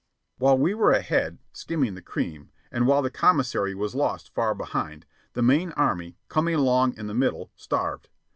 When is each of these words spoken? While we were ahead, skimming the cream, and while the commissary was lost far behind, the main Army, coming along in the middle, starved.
While 0.39 0.57
we 0.57 0.73
were 0.73 0.89
ahead, 0.93 1.37
skimming 1.53 1.93
the 1.93 2.01
cream, 2.01 2.49
and 2.71 2.87
while 2.87 3.03
the 3.03 3.11
commissary 3.11 3.75
was 3.75 3.93
lost 3.93 4.33
far 4.33 4.55
behind, 4.55 5.05
the 5.33 5.43
main 5.43 5.73
Army, 5.73 6.17
coming 6.27 6.55
along 6.55 6.97
in 6.97 7.05
the 7.05 7.13
middle, 7.13 7.51
starved. 7.55 8.09